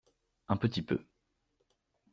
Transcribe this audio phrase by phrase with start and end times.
[0.47, 0.97] Un petit peu.